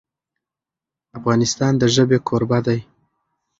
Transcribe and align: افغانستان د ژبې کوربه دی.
افغانستان 1.17 1.73
د 1.77 1.83
ژبې 1.95 2.17
کوربه 2.27 2.59
دی. 2.65 2.79